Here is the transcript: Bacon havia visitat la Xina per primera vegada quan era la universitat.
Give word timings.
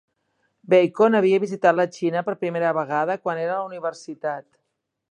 Bacon 0.73 1.17
havia 1.19 1.41
visitat 1.43 1.77
la 1.81 1.85
Xina 1.99 2.25
per 2.31 2.37
primera 2.45 2.73
vegada 2.79 3.21
quan 3.27 3.45
era 3.47 3.61
la 3.63 3.71
universitat. 3.71 4.49